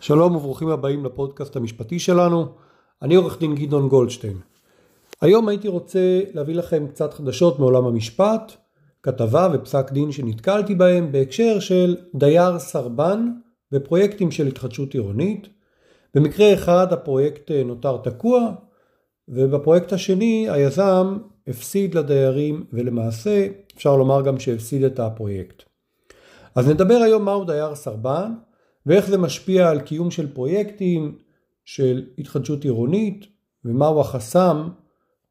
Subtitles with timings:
[0.00, 2.46] שלום וברוכים הבאים לפודקאסט המשפטי שלנו.
[3.02, 4.36] אני עורך דין גדעון גולדשטיין.
[5.20, 8.52] היום הייתי רוצה להביא לכם קצת חדשות מעולם המשפט,
[9.02, 13.28] כתבה ופסק דין שנתקלתי בהם בהקשר של דייר סרבן
[13.72, 15.48] בפרויקטים של התחדשות עירונית.
[16.14, 18.52] במקרה אחד הפרויקט נותר תקוע
[19.28, 25.62] ובפרויקט השני היזם הפסיד לדיירים ולמעשה אפשר לומר גם שהפסיד את הפרויקט.
[26.54, 28.32] אז נדבר היום מהו דייר סרבן
[28.86, 31.18] ואיך זה משפיע על קיום של פרויקטים
[31.64, 33.26] של התחדשות עירונית
[33.64, 34.68] ומהו החסם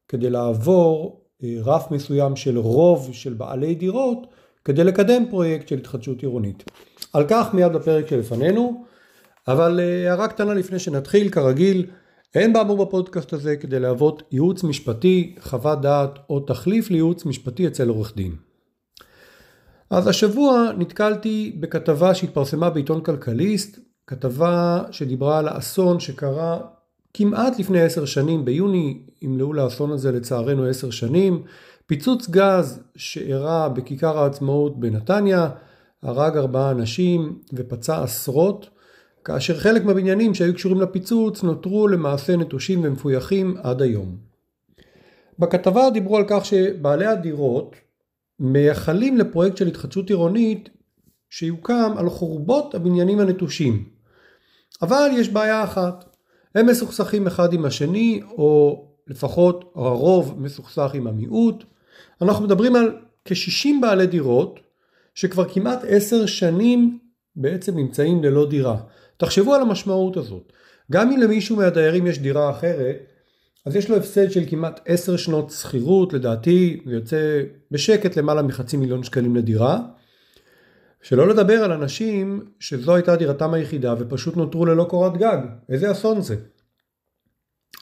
[0.08, 4.26] כדי לעבור אה, רף מסוים של רוב של בעלי דירות
[4.64, 6.64] כדי לקדם פרויקט של התחדשות עירונית.
[7.12, 8.84] על כך מיד בפרק שלפנינו,
[9.48, 11.86] אבל אה, הערה קטנה לפני שנתחיל, כרגיל,
[12.34, 17.88] אין באמור בפודקאסט הזה כדי להוות ייעוץ משפטי, חוות דעת או תחליף לייעוץ משפטי אצל
[17.88, 18.49] עורך דין.
[19.90, 26.58] אז השבוע נתקלתי בכתבה שהתפרסמה בעיתון כלכליסט, כתבה שדיברה על האסון שקרה
[27.14, 31.42] כמעט לפני עשר שנים, ביוני ימלאו לאסון הזה לצערנו עשר שנים,
[31.86, 35.50] פיצוץ גז שאירע בכיכר העצמאות בנתניה,
[36.02, 38.70] הרג ארבעה אנשים ופצע עשרות,
[39.24, 44.16] כאשר חלק מהבניינים שהיו קשורים לפיצוץ נותרו למעשה נטושים ומפויחים עד היום.
[45.38, 47.76] בכתבה דיברו על כך שבעלי הדירות
[48.40, 50.68] מייחלים לפרויקט של התחדשות עירונית
[51.30, 53.88] שיוקם על חורבות הבניינים הנטושים.
[54.82, 56.16] אבל יש בעיה אחת,
[56.54, 61.64] הם מסוכסכים אחד עם השני, או לפחות הרוב מסוכסך עם המיעוט.
[62.22, 64.60] אנחנו מדברים על כ-60 בעלי דירות,
[65.14, 66.98] שכבר כמעט עשר שנים
[67.36, 68.76] בעצם נמצאים ללא דירה.
[69.16, 70.52] תחשבו על המשמעות הזאת.
[70.92, 72.96] גם אם למישהו מהדיירים יש דירה אחרת,
[73.66, 78.76] אז יש לו הפסד של כמעט עשר שנות שכירות, לדעתי זה יוצא בשקט למעלה מחצי
[78.76, 79.80] מיליון שקלים לדירה.
[81.02, 85.38] שלא לדבר על אנשים שזו הייתה דירתם היחידה ופשוט נותרו ללא קורת גג.
[85.68, 86.36] איזה אסון זה.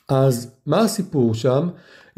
[0.09, 1.69] אז מה הסיפור שם?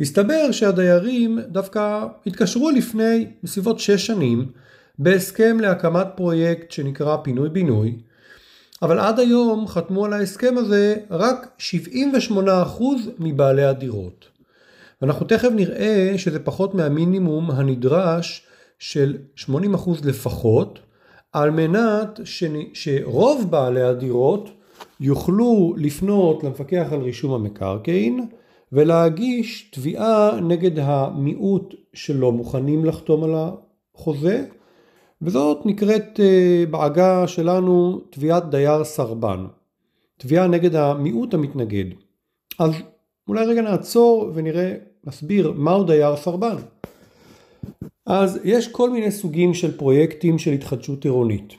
[0.00, 4.52] הסתבר שהדיירים דווקא התקשרו לפני בסביבות שש שנים
[4.98, 7.98] בהסכם להקמת פרויקט שנקרא פינוי בינוי
[8.82, 12.38] אבל עד היום חתמו על ההסכם הזה רק 78%
[13.18, 14.28] מבעלי הדירות.
[15.02, 18.46] ואנחנו תכף נראה שזה פחות מהמינימום הנדרש
[18.78, 19.48] של 80%
[20.04, 20.78] לפחות,
[21.32, 22.20] על מנת
[22.72, 24.50] שרוב בעלי הדירות
[25.00, 28.26] יוכלו לפנות למפקח על רישום המקרקעין
[28.72, 34.44] ולהגיש תביעה נגד המיעוט שלא מוכנים לחתום על החוזה
[35.22, 39.46] וזאת נקראת אה, בעגה שלנו תביעת דייר סרבן.
[40.18, 41.84] תביעה נגד המיעוט המתנגד.
[42.58, 42.72] אז
[43.28, 46.56] אולי רגע נעצור ונראה, נסביר מהו דייר סרבן.
[48.06, 51.52] אז יש כל מיני סוגים של פרויקטים של התחדשות עירונית.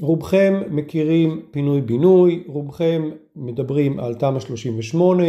[0.00, 5.24] רובכם מכירים פינוי בינוי, רובכם מדברים על תמ"א 38,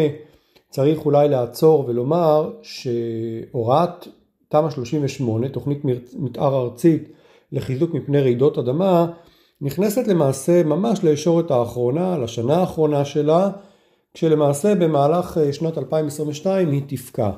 [0.70, 4.08] צריך אולי לעצור ולומר שהוראת
[4.50, 7.10] תמ"א 38, תוכנית מתאר ארצית
[7.52, 9.08] לחיזוק מפני רעידות אדמה
[9.62, 13.50] נכנסת למעשה ממש לישורת האחרונה, לשנה האחרונה שלה,
[14.14, 17.30] כשלמעשה במהלך אה, שנת 2022 היא תפקע.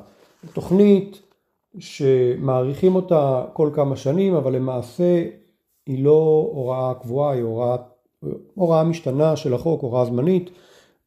[0.54, 1.22] תוכנית
[1.80, 5.26] שמעריכים אותה כל כמה שנים, אבל למעשה
[5.86, 7.76] היא לא הוראה קבועה, היא הוראה,
[8.56, 10.50] הוראה משתנה של החוק, הוראה זמנית,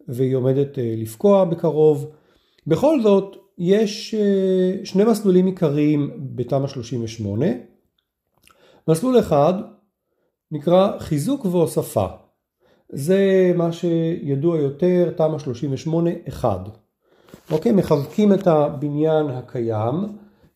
[0.08, 2.10] והיא עומדת אה, לפקוע בקרוב.
[2.66, 7.46] בכל זאת, יש אה, שני מסלולים עיקריים בתמ"א 38.
[8.88, 9.54] מסלול אחד
[10.50, 12.06] נקרא חיזוק והוספה.
[12.88, 15.37] זה מה שידוע יותר, תמ"א
[16.43, 16.44] 38-1.
[17.50, 19.94] אוקיי, מחזקים את הבניין הקיים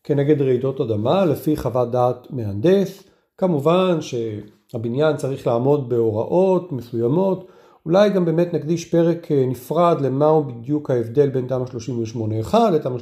[0.03, 3.03] כנגד רעידות אדמה לפי חוות דעת מהנדס.
[3.37, 7.47] כמובן שהבניין צריך לעמוד בהוראות מסוימות.
[7.85, 11.65] אולי גם באמת נקדיש פרק נפרד למהו בדיוק ההבדל בין תמ"א
[12.53, 12.97] 38-1 לתמ"א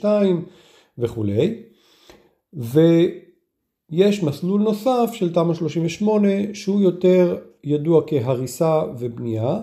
[0.00, 0.04] 38-2
[0.98, 1.62] וכולי.
[2.56, 2.80] ו...
[3.90, 9.60] יש מסלול נוסף של תמ"א 38 שהוא יותר ידוע כהריסה ובנייה.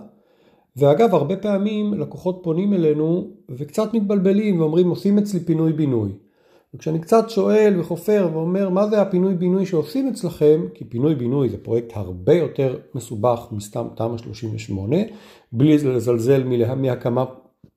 [0.78, 6.11] ואגב הרבה פעמים לקוחות פונים אלינו וקצת מתבלבלים ואומרים עושים אצלי פינוי בינוי.
[6.73, 10.61] וכשאני קצת שואל וחופר ואומר מה זה הפינוי בינוי שעושים אצלכם?
[10.73, 14.97] כי פינוי בינוי זה פרויקט הרבה יותר מסובך מסתם תמ"א 38
[15.52, 16.44] בלי לזלזל
[16.76, 17.26] מהקמה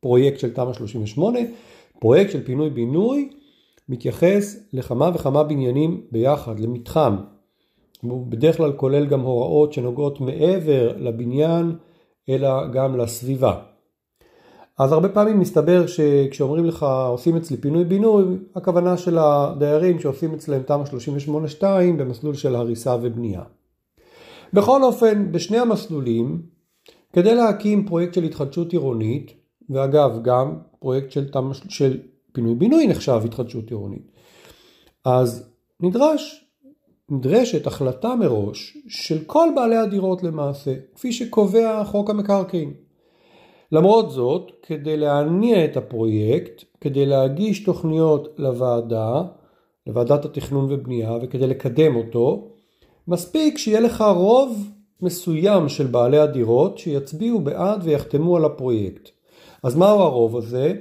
[0.01, 1.39] פרויקט של תמ"א 38
[2.01, 3.29] פרויקט של פינוי בינוי
[3.89, 7.17] מתייחס לכמה וכמה בניינים ביחד, למתחם.
[8.03, 11.77] הוא בדרך כלל כולל גם הוראות שנוגעות מעבר לבניין,
[12.29, 13.61] אלא גם לסביבה.
[14.79, 18.25] אז הרבה פעמים מסתבר שכשאומרים לך עושים אצלי פינוי בינוי,
[18.55, 20.85] הכוונה של הדיירים שעושים אצלם תמ"א
[21.61, 21.65] 38-2
[21.99, 23.43] במסלול של הריסה ובנייה.
[24.53, 26.43] בכל אופן, בשני המסלולים
[27.13, 29.33] כדי להקים פרויקט של התחדשות עירונית,
[29.71, 31.99] ואגב גם פרויקט של, תמ"א, של
[32.39, 34.13] פינוי בינוי נחשב התחדשות עירונית,
[35.05, 35.51] אז
[35.81, 36.45] נדרש,
[37.11, 42.75] נדרשת החלטה מראש של כל בעלי הדירות למעשה, כפי שקובע חוק המקרקעין.
[43.73, 49.23] למרות זאת, כדי להניע את הפרויקט, כדי להגיש תוכניות לוועדה,
[49.87, 52.49] לוועדת התכנון ובנייה, וכדי לקדם אותו,
[53.09, 54.71] מספיק שיהיה לך רוב
[55.03, 59.09] מסוים של בעלי הדירות שיצביעו בעד ויחתמו על הפרויקט.
[59.63, 60.75] אז מהו הרוב הזה?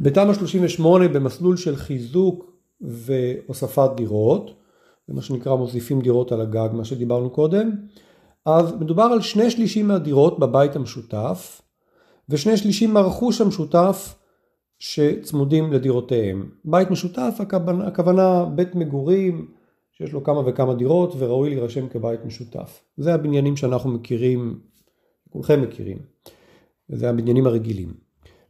[0.00, 4.50] בתמ"א 38 במסלול של חיזוק והוספת דירות,
[5.08, 7.70] זה מה שנקרא מוסיפים דירות על הגג, מה שדיברנו קודם,
[8.46, 11.62] אז מדובר על שני שלישים מהדירות בבית המשותף
[12.28, 14.14] ושני שלישים מהרכוש המשותף
[14.78, 16.50] שצמודים לדירותיהם.
[16.64, 19.48] בית משותף הכוונה, הכוונה בית מגורים
[19.92, 22.84] שיש לו כמה וכמה דירות וראוי להירשם כבית משותף.
[22.96, 24.60] זה הבניינים שאנחנו מכירים,
[25.30, 25.98] כולכם מכירים,
[26.90, 28.03] וזה הבניינים הרגילים.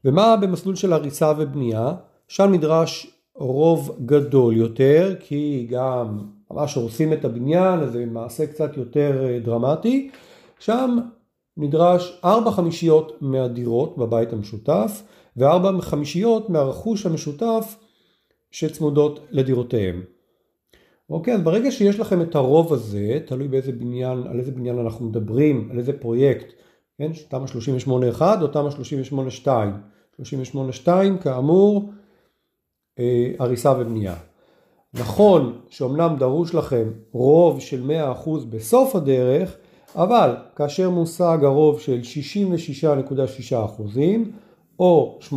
[0.05, 1.95] ומה במסלול של הריסה ובנייה?
[2.29, 6.19] שם נדרש רוב גדול יותר, כי גם
[6.51, 10.11] ממש הורסים את הבניין, זה מעשה קצת יותר אה, דרמטי.
[10.59, 10.99] שם
[11.57, 15.03] נדרש ארבע חמישיות מהדירות בבית המשותף,
[15.37, 17.77] וארבע חמישיות מהרכוש המשותף
[18.51, 20.03] שצמודות לדירותיהם.
[21.11, 25.07] אוקיי, אז ברגע שיש לכם את הרוב הזה, תלוי באיזה בניין, על איזה בניין אנחנו
[25.07, 26.53] מדברים, על איזה פרויקט,
[26.99, 27.47] כן, תמ"א
[28.19, 28.69] 38-1 או תמ"א
[29.45, 29.49] 38-2.
[30.21, 30.89] 38-2
[31.23, 31.91] כאמור
[32.99, 34.15] אה, הריסה ובנייה.
[34.95, 37.91] נכון שאומנם דרוש לכם רוב של
[38.25, 39.57] 100% בסוף הדרך,
[39.95, 42.01] אבל כאשר מושג הרוב של
[43.51, 43.57] 66.6%
[44.79, 45.35] או 80%,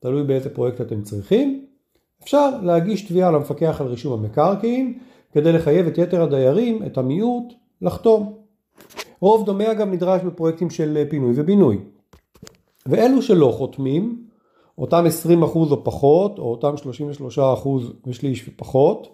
[0.00, 1.66] תלוי באיזה פרויקט אתם צריכים,
[2.22, 4.98] אפשר להגיש תביעה למפקח על רישום המקרקעין
[5.32, 7.52] כדי לחייב את יתר הדיירים, את המיעוט,
[7.82, 8.38] לחתום.
[9.20, 11.78] רוב דומה אגב נדרש בפרויקטים של פינוי ובינוי.
[12.88, 14.24] ואלו שלא חותמים,
[14.78, 15.04] אותם
[15.42, 16.74] 20% או פחות, או אותם
[17.64, 17.68] 33%
[18.06, 19.08] ושליש ופחות,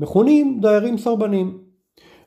[0.00, 1.58] מכונים דיירים סרבנים.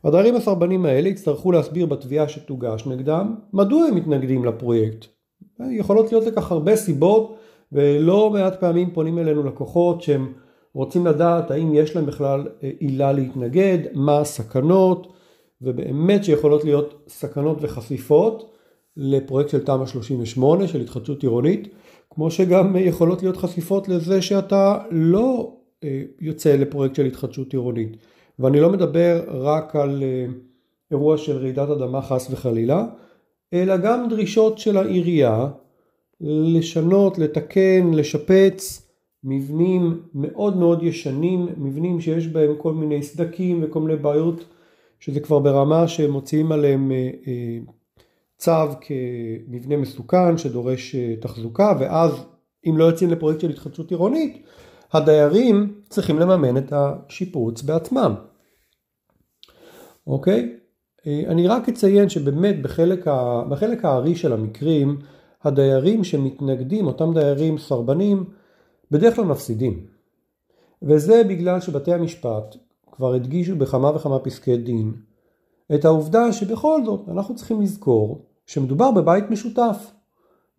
[0.04, 5.06] הדיירים הסרבנים האלה יצטרכו להסביר בתביעה שתוגש נגדם מדוע הם מתנגדים לפרויקט.
[5.72, 7.36] יכולות להיות לכך הרבה סיבות
[7.72, 10.34] ולא מעט פעמים פונים אלינו לקוחות שהם
[10.74, 15.08] רוצים לדעת האם יש להם בכלל אה, עילה להתנגד, מה הסכנות
[15.62, 18.55] ובאמת שיכולות להיות סכנות וחשיפות
[18.98, 21.68] לפרויקט של תמ"א 38 של התחדשות עירונית
[22.10, 27.98] כמו שגם יכולות להיות חשיפות לזה שאתה לא אה, יוצא לפרויקט של התחדשות עירונית.
[28.40, 30.26] ואני לא מדבר רק על אה,
[30.92, 32.86] אירוע של רעידת אדמה חס וחלילה
[33.54, 35.48] אלא גם דרישות של העירייה
[36.22, 38.88] לשנות, לתקן, לשפץ
[39.24, 44.46] מבנים מאוד מאוד ישנים, מבנים שיש בהם כל מיני סדקים וכל מיני בעיות
[45.00, 47.10] שזה כבר ברמה שמוציאים עליהם אה,
[48.38, 48.52] צו
[48.82, 52.12] כמבנה מסוכן שדורש אה, תחזוקה ואז
[52.70, 54.46] אם לא יוצאים לפרויקט של התחדשות עירונית
[54.94, 58.16] הדיירים צריכים לממן את השיפוץ בעצמם.
[60.08, 60.58] אוקיי?
[61.08, 63.44] אני רק אציין שבאמת בחלק, ה...
[63.50, 65.00] בחלק הארי של המקרים
[65.44, 68.24] הדיירים שמתנגדים, אותם דיירים סרבנים,
[68.92, 69.86] בדרך כלל מפסידים.
[70.82, 72.56] וזה בגלל שבתי המשפט
[72.92, 74.94] כבר הדגישו בכמה וכמה פסקי דין
[75.74, 79.92] את העובדה שבכל זאת אנחנו צריכים לזכור שמדובר בבית משותף.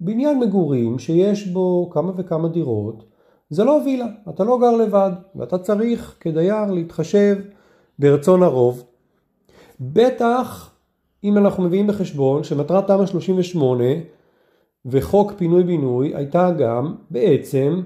[0.00, 3.04] בניין מגורים שיש בו כמה וכמה דירות
[3.50, 7.36] זה לא וילה, אתה לא גר לבד ואתה צריך כדייר להתחשב
[7.98, 8.84] ברצון הרוב.
[9.80, 10.70] בטח
[11.24, 13.84] אם אנחנו מביאים בחשבון שמטרת תמ"א 38
[14.86, 17.80] וחוק פינוי בינוי הייתה גם בעצם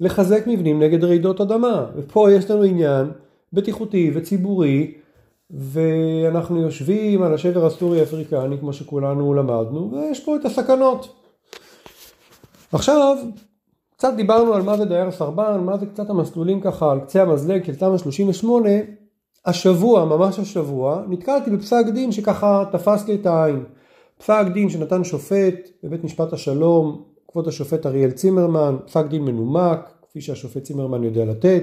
[0.00, 1.86] לחזק מבנים נגד רעידות אדמה.
[1.96, 3.10] ופה יש לנו עניין
[3.52, 4.94] בטיחותי וציבורי
[5.52, 11.14] ואנחנו יושבים על השבר הסורי אפריקני כמו שכולנו למדנו ויש פה את הסכנות.
[12.72, 13.16] עכשיו
[13.96, 17.64] קצת דיברנו על מה זה דייר סרבן, מה זה קצת המסלולים ככה על קצה המזלג
[17.64, 18.68] של תמ"א 38
[19.46, 23.64] השבוע, ממש השבוע, נתקלתי בפסק דין שככה תפס לי את העין.
[24.18, 30.20] פסק דין שנתן שופט בבית משפט השלום, כבוד השופט אריאל צימרמן, פסק דין מנומק, כפי
[30.20, 31.62] שהשופט צימרמן יודע לתת,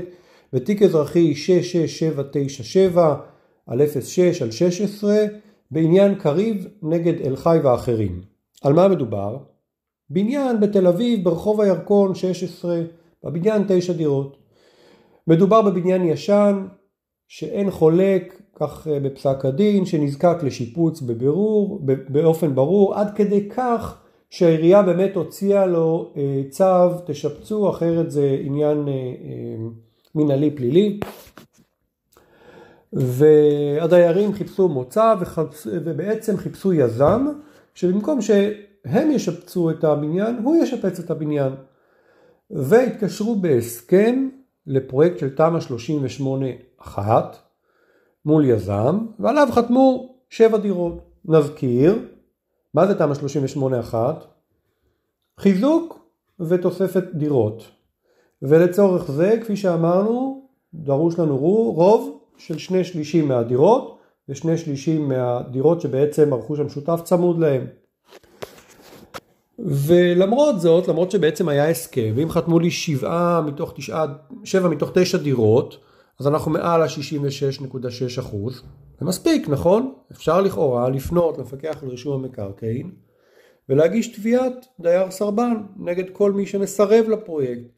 [0.54, 3.16] בתיק אזרחי 66797
[3.70, 5.26] על 06 על 16
[5.72, 8.22] בעניין קריב נגד אל חי ואחרים.
[8.64, 9.38] על מה מדובר?
[10.10, 12.82] בניין בתל אביב ברחוב הירקון 16,
[13.24, 14.38] בבניין 9 דירות.
[15.28, 16.68] מדובר בבניין ישן
[17.28, 24.82] שאין חולק כך אה, בפסק הדין, שנזקק לשיפוץ בבירור, באופן ברור, עד כדי כך שהעירייה
[24.82, 28.94] באמת הוציאה לו אה, צו, תשפצו, אחרת זה עניין אה,
[30.16, 31.00] מנהלי פלילי.
[32.94, 37.28] והדיירים חיפשו מוצא וחפש, ובעצם חיפשו יזם
[37.74, 41.54] שבמקום שהם ישפצו את הבניין, הוא ישפץ את הבניין.
[42.52, 44.30] והתקשרו בהסכם
[44.68, 45.60] לפרויקט של תמ"א
[46.82, 47.00] 38-1
[48.26, 51.02] מול יזם, ועליו חתמו שבע דירות.
[51.26, 52.00] נזכיר,
[52.74, 53.14] מה זה תמ"א
[53.92, 53.96] 38-1?
[55.40, 56.00] חיזוק
[56.40, 57.64] ותוספת דירות.
[58.42, 66.34] ולצורך זה, כפי שאמרנו, דרוש לנו רוב של שני שלישים מהדירות ושני שלישים מהדירות שבעצם
[66.34, 67.68] הרכוש המשותף צמוד להם.
[69.60, 74.06] ולמרות זאת, למרות שבעצם היה הסכם, ואם חתמו לי שבעה מתוך תשעה,
[74.44, 75.78] שבע מתוך תשע דירות,
[76.20, 78.64] אז אנחנו מעל ה-66.6 אחוז.
[79.00, 79.94] זה מספיק, נכון?
[80.12, 82.92] אפשר לכאורה לפנות למפקח על רישום המקרקעין
[83.70, 87.72] ולהגיש תביעת דייר סרבן נגד כל מי שמסרב לפרויקט.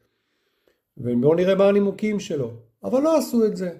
[0.98, 2.50] ובואו נראה מה הנימוקים שלו.
[2.84, 3.70] אבל לא עשו את זה.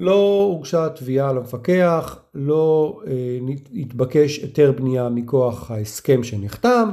[0.00, 3.38] לא הוגשה תביעה למפקח, לא אה,
[3.74, 6.90] התבקש היתר בנייה מכוח ההסכם שנחתם,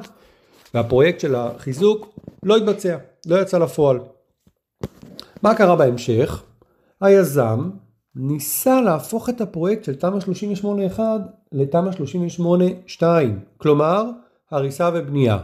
[0.74, 4.00] והפרויקט של החיזוק לא התבצע, לא יצא לפועל.
[5.44, 6.44] מה קרה בהמשך?
[7.02, 7.70] היזם
[8.16, 10.20] ניסה להפוך את הפרויקט של תמ"א
[10.98, 11.00] 38-1
[11.52, 11.92] לתמ"א
[13.00, 13.04] 38-2,
[13.58, 14.04] כלומר
[14.52, 15.38] הריסה ובנייה.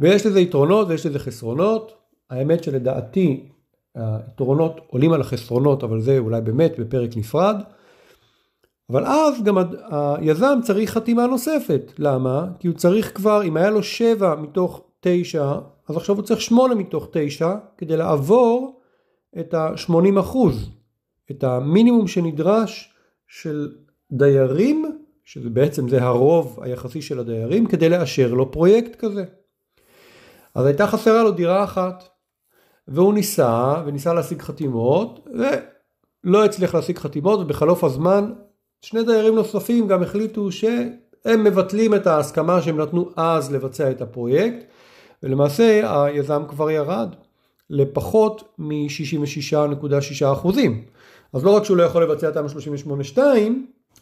[0.00, 1.92] ויש לזה יתרונות ויש לזה חסרונות.
[2.30, 3.48] האמת שלדעתי
[3.94, 7.56] היתרונות עולים על החסרונות, אבל זה אולי באמת בפרק נפרד.
[8.90, 9.58] אבל אז גם
[9.90, 11.92] היזם צריך חתימה נוספת.
[11.98, 12.46] למה?
[12.58, 15.52] כי הוא צריך כבר, אם היה לו 7 מתוך 9,
[15.88, 18.80] אז עכשיו הוא צריך 8 מתוך 9 כדי לעבור
[19.40, 20.70] את ה-80 אחוז,
[21.30, 22.94] את המינימום שנדרש
[23.28, 23.72] של
[24.12, 29.24] דיירים, שבעצם זה הרוב היחסי של הדיירים, כדי לאשר לו פרויקט כזה.
[30.54, 32.17] אז הייתה חסרה לו דירה אחת.
[32.88, 35.28] והוא ניסה, וניסה להשיג חתימות,
[36.24, 38.32] ולא הצליח להשיג חתימות, ובחלוף הזמן
[38.82, 44.64] שני דיירים נוספים גם החליטו שהם מבטלים את ההסכמה שהם נתנו אז לבצע את הפרויקט,
[45.22, 47.14] ולמעשה היזם כבר ירד
[47.70, 50.84] לפחות מ-66.6 אחוזים.
[51.32, 52.48] אז לא רק שהוא לא יכול לבצע תמ"א
[53.14, 53.18] 38-2,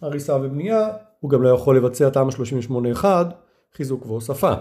[0.02, 0.88] הריסה ובנייה,
[1.21, 2.31] הוא גם לא יכול לבצע תמ"א
[3.00, 3.05] 38-1,
[3.76, 4.52] חיזוק והוספה.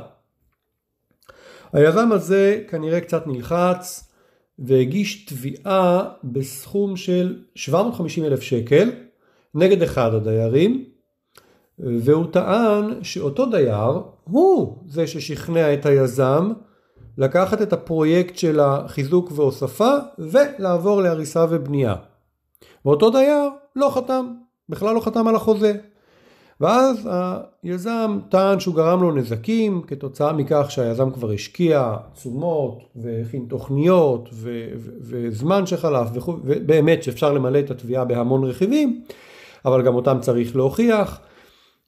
[1.74, 4.12] היזם הזה כנראה קצת נלחץ,
[4.60, 8.92] והגיש תביעה בסכום של 750 אלף שקל
[9.56, 10.86] נגד אחד הדיירים
[11.80, 16.52] והוא טען שאותו דייר הוא זה ששכנע את היזם
[17.18, 21.96] לקחת את הפרויקט של החיזוק והוספה ולעבור להריסה ובנייה.
[22.86, 24.26] ואותו דייר לא חתם,
[24.70, 25.74] בכלל לא חתם על החוזה.
[26.62, 27.10] ואז
[27.64, 34.70] היזם טען שהוא גרם לו נזקים כתוצאה מכך שהיזם כבר השקיע תשומות והכין תוכניות ו-
[34.78, 39.04] ו- וזמן שחלף ובאמת שאפשר למלא את התביעה בהמון רכיבים
[39.66, 41.20] אבל גם אותם צריך להוכיח.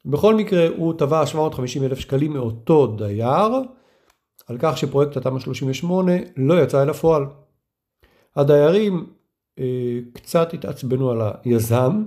[0.06, 3.50] בכל מקרה הוא תבע 750 אלף שקלים מאותו דייר
[4.48, 7.26] על כך שפרויקט התמ"א 38 לא יצא אל הפועל.
[8.36, 9.08] הדיירים
[9.60, 12.04] אה, קצת התעצבנו על היזם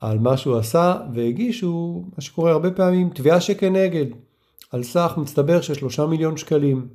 [0.00, 4.06] על מה שהוא עשה והגישו מה שקורה הרבה פעמים תביעה שכנגד
[4.70, 6.88] על סך מצטבר של שלושה מיליון שקלים.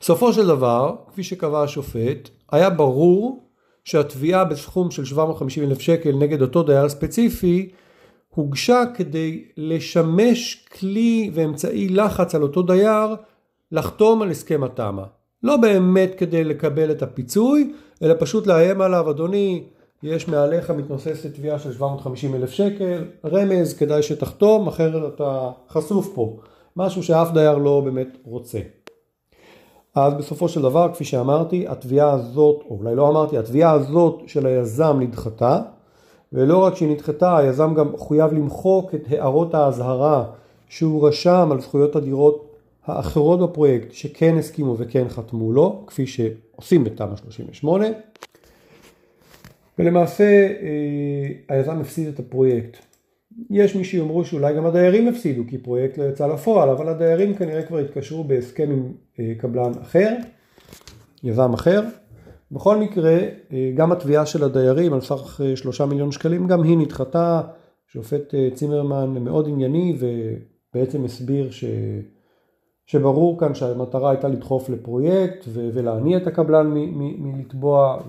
[0.00, 3.50] סופו של דבר, כפי שקבע השופט, היה ברור
[3.84, 7.68] שהתביעה בסכום של 750 אלף שקל נגד אותו דייר ספציפי
[8.28, 13.16] הוגשה כדי לשמש כלי ואמצעי לחץ על אותו דייר
[13.72, 15.04] לחתום על הסכם התמ"א.
[15.42, 17.72] לא באמת כדי לקבל את הפיצוי,
[18.02, 19.64] אלא פשוט לאיים עליו, אדוני,
[20.02, 26.36] יש מעליך מתנוססת תביעה של 750 אלף שקל, רמז כדאי שתחתום אחרת אתה חשוף פה,
[26.76, 28.58] משהו שאף דייר לא באמת רוצה.
[29.94, 34.46] אז בסופו של דבר כפי שאמרתי התביעה הזאת, או אולי לא אמרתי, התביעה הזאת של
[34.46, 35.60] היזם נדחתה.
[36.32, 40.24] ולא רק שהיא נדחתה היזם גם חויב למחוק את הערות האזהרה
[40.68, 42.54] שהוא רשם על זכויות הדירות
[42.86, 47.86] האחרות בפרויקט שכן הסכימו וכן חתמו לו כפי שעושים בתמ"א 38
[49.78, 52.76] ולמעשה אה, היזם הפסיד את הפרויקט.
[53.50, 57.62] יש מי שיאמרו שאולי גם הדיירים הפסידו כי פרויקט לא יצא לפועל, אבל הדיירים כנראה
[57.62, 60.14] כבר התקשרו בהסכם עם אה, קבלן אחר,
[61.22, 61.82] יזם אחר.
[62.52, 63.18] בכל מקרה,
[63.52, 67.40] אה, גם התביעה של הדיירים על סך שלושה מיליון שקלים, גם היא נדחתה.
[67.88, 71.64] שופט צימרמן מאוד ענייני ובעצם הסביר ש...
[72.86, 76.66] שברור כאן שהמטרה הייתה לדחוף לפרויקט ולהניע את הקבלן
[77.18, 78.02] מלתבוע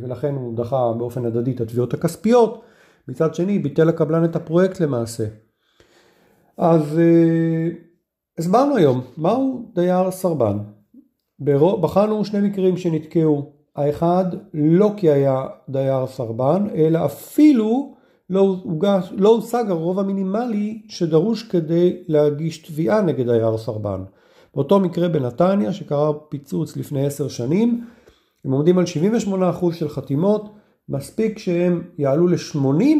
[0.00, 2.62] ולכן הוא דחה באופן הדדי את התביעות הכספיות.
[3.08, 5.24] מצד שני ביטל הקבלן את הפרויקט למעשה.
[6.56, 7.68] אז אה,
[8.38, 10.58] הסברנו היום מהו דייר סרבן.
[11.80, 13.52] בחנו שני מקרים שנתקעו.
[13.76, 17.94] האחד, לא כי היה דייר סרבן, אלא אפילו
[18.30, 24.04] לא, הוגש, לא הושג הרוב המינימלי שדרוש כדי להגיש תביעה נגד דייר סרבן.
[24.54, 27.84] באותו מקרה בנתניה שקרה פיצוץ לפני עשר שנים,
[28.44, 30.54] הם עומדים על 78% של חתימות,
[30.88, 32.98] מספיק שהם יעלו ל-80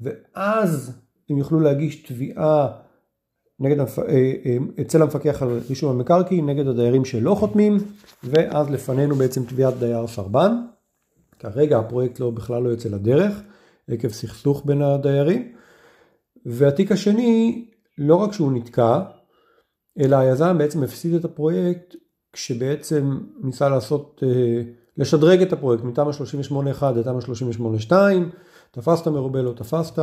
[0.00, 0.92] ואז
[1.30, 2.68] הם יוכלו להגיש תביעה
[3.60, 7.76] נגד, אה, אה, אצל המפקח על רישום המקרקעין נגד הדיירים שלא חותמים
[8.24, 10.52] ואז לפנינו בעצם תביעת דייר סרבן.
[11.38, 13.42] כרגע הפרויקט לא, בכלל לא יוצא לדרך
[13.88, 15.52] עקב סכסוך בין הדיירים.
[16.46, 17.68] והתיק השני
[17.98, 19.00] לא רק שהוא נתקע
[19.98, 21.94] אלא היזם בעצם הפסיד את הפרויקט
[22.32, 24.62] כשבעצם ניסה לעשות, אה,
[24.96, 26.10] לשדרג את הפרויקט מתמ"א
[26.80, 27.20] 38-1 לתמ"א
[27.90, 27.92] 38-2,
[28.70, 30.02] תפסת מרובה לא תפסת,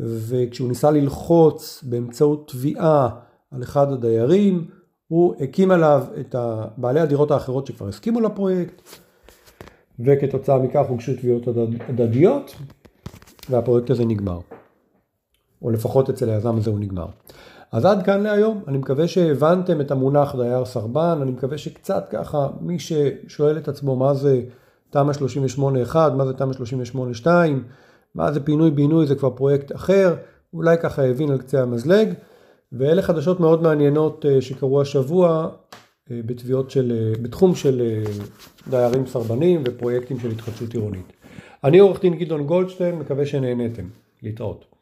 [0.00, 3.08] וכשהוא ניסה ללחוץ באמצעות תביעה
[3.50, 4.66] על אחד הדיירים,
[5.08, 6.34] הוא הקים עליו את
[6.76, 8.82] בעלי הדירות האחרות שכבר הסכימו לפרויקט,
[10.00, 11.48] וכתוצאה מכך הוגשו תביעות
[11.88, 12.54] הדדיות,
[13.50, 14.38] והפרויקט הזה נגמר.
[15.62, 17.06] או לפחות אצל היזם הזה הוא נגמר.
[17.72, 22.48] אז עד כאן להיום, אני מקווה שהבנתם את המונח דייר סרבן, אני מקווה שקצת ככה
[22.60, 24.42] מי ששואל את עצמו מה זה
[24.90, 25.12] תמ"א
[25.92, 26.52] 38-1, מה זה תמ"א
[27.24, 27.26] 38-2,
[28.14, 30.14] מה זה פינוי בינוי זה כבר פרויקט אחר,
[30.54, 32.12] אולי ככה הבין על קצה המזלג,
[32.72, 35.48] ואלה חדשות מאוד מעניינות אה, שקרו השבוע
[36.10, 38.04] אה, בתביעות של, אה, בתחום של
[38.70, 41.12] דיירים סרבנים ופרויקטים של התחדשות עירונית.
[41.64, 43.84] אני עורך דין גדעון גולדשטיין, מקווה שנהניתם.
[44.22, 44.73] להתראות.